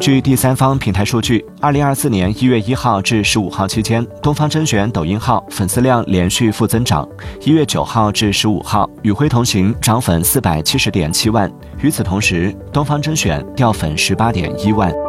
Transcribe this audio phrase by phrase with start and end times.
[0.00, 7.08] 据第三方平台数据二零二四年一月一号至十五号期间东方甄选抖音号粉丝量连续负增长
[7.40, 11.52] 一月九号至十五号与辉同行涨粉四百七十点七万。
[11.80, 15.07] 与此同时东方甄选掉粉十八点一万。